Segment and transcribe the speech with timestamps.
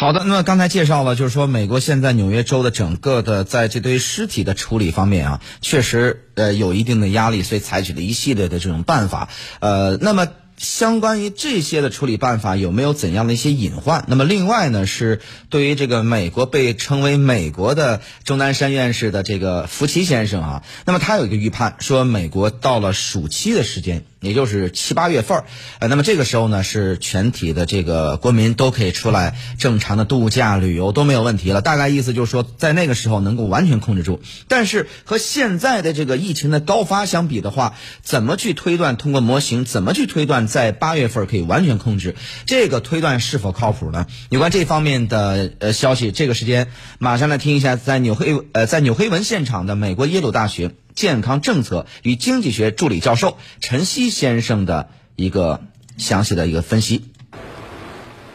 [0.00, 9.28] 好的，那么刚才介绍了，就是说美国现在纽约州的整个的在这堆尸体的处理方面啊，确实呃有一定的压力，所以采取了一系列的这种办法。
[9.58, 10.26] 呃，那么
[10.56, 14.06] 相关于这些的处理办法有没有怎样的一些隐患？
[14.08, 24.06] 那么另外呢，是对于这个美国被称为美国的钟南山院士的这个福奇先生啊，那么他有一个预判，说美国到了暑期的时间。
[24.20, 25.44] 也就是七八月份儿，
[25.78, 31.62] 呃，那么这个时候呢，是全体的这个国民都可以出来正常的度假旅游都没有问题了。
[31.62, 34.20] 大概意思就是说，在那个时候能够完全控制住。
[34.46, 38.96] 但是和现在的这个疫情的高发相比的话，怎么去推断？
[38.96, 42.14] 通过模型怎么去推断在八月份可以完全控制？
[42.44, 44.06] 这个推断是否靠谱呢？
[44.28, 46.68] 有关这方面的呃消息，这个时间
[46.98, 50.72] 马上来听一下，在纽黑呃在纽黑文现场的美国耶鲁大学。
[51.00, 55.62] 健康政策与经济学助理教授陈曦先生的一个
[55.96, 57.06] 详细的一个分析。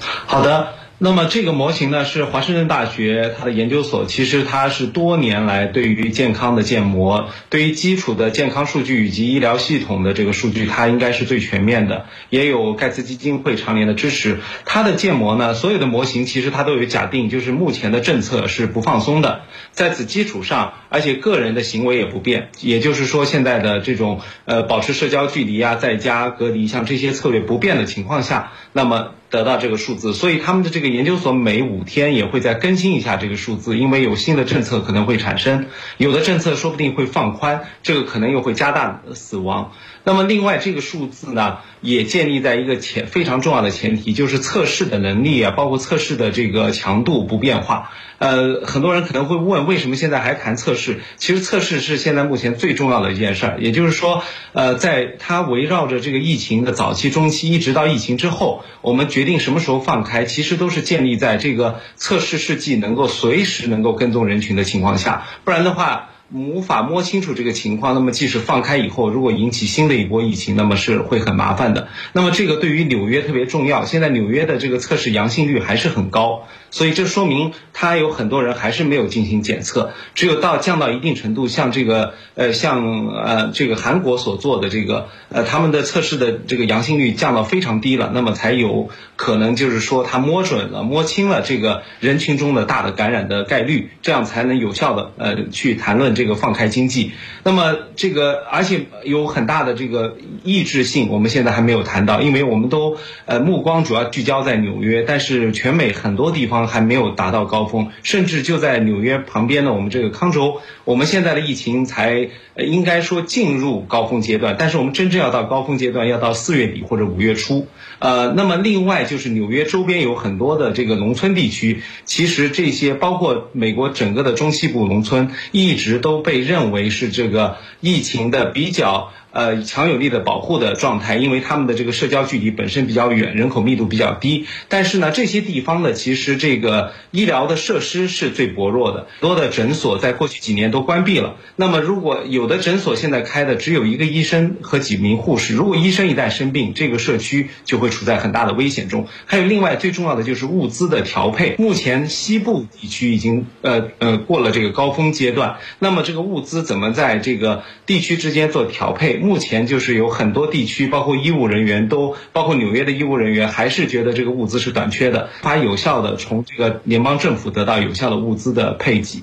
[0.00, 0.77] 好的。
[1.00, 14.38] 那么这个模型呢，是华盛顿大学它的研究所，其实它是多年来对于健康的建模，对于基础的健康数据以及医疗系统的这个数据，它应该是最全面的，也有盖茨基金会常年的支持。
[14.64, 29.14] 它的建模呢，所有的模型其实它都有假定，就是目前的政策是不放松的，在此基础上，而且个人的行为也不变，也就是说现在的这种呃保持社交距离啊，在家隔离，像这些策略不变的情况下，那么。
[29.30, 39.72] 得到这个数字，所以他们的这个研究所每五天也会再更新一下这个数字，因为有新的政策可能会产生，有的政策说不定会放宽，这个可能又会加大死亡。
[40.04, 47.90] 那么另外这个数字呢，也建立在一个前非常重要的前提，就是测试的能力啊，包括测试的这个强度不变化。
[48.18, 51.00] 呃，很多人可能会问，为什么现在还谈测试？
[51.16, 53.58] 其实测试是现在目前最重要的一件事儿。
[53.60, 66.10] 也就是说，呃，在它围绕着这个疫情的早期、中期，一直到疫情之后，我们决定什么时候放开，其实都是建立在这个测试试剂能够随时能够跟踪人群的情况下，不然的话。
[66.30, 71.88] 无法摸清楚这个情况，那么即使放开以后，如果引起新的一波疫情，那么是会很麻烦的。
[72.12, 79.92] 那么这个对于纽约特别重要，现在纽约的这个测试阳性率还是很高，所以这说明他有很多人还是没有进行检测。
[80.16, 96.08] 只有到降到一定程度，像这个呃像呃这个韩国所做的这个呃他们的测试的这个阳性率降到非常低了，那么才有可能就是说他摸准了摸清了这个人群中的大的感染的概率，这样才能有效的呃去谈论。
[96.16, 97.12] 这个放开经济，
[97.44, 102.96] 那么这个而且有很大的这个抑制性，我们现在还没有谈到，因为我们都
[103.26, 117.68] 呃目光主要聚焦在纽约，但是全美很多地方还没有达到高峰，甚至就在纽约旁边的我们这个康州，我们现在的疫情才应该说进入高峰阶段，但是我们真正要到高峰阶段，要到四月底或者五月初。
[118.00, 129.12] 呃，那么另外就是纽约周边有很多的这个农村地区，其实这些包括美国整个的中西部农村，一直都被认为是这个疫情的比较。
[129.30, 134.46] 呃，强有力的保护的状态，因为他们的这个社交距离本身比较远，人口密度比较低。
[134.68, 141.36] 但是呢，这些地方呢，其实这个医疗的设施是最薄弱的，多的诊所在过去几年都关闭了。
[141.56, 149.06] 那么，如果有的诊所现在开的只有一个医生和几名护士，如果医生一旦生病，这个社区就会处在很大的危险中。
[149.26, 151.56] 还有另外最重要的就是物资的调配。
[151.58, 159.16] 目前西部地区已经呃呃过了这个高峰阶段，那么这个物资怎么在这个地区之间做调配？
[159.16, 169.22] 目前就是有很多地区，包括医务人员都，包括纽约的医务人员，还是觉得这个物资是短缺的，无法有效的从这个联邦政府得到有效的物资的配给。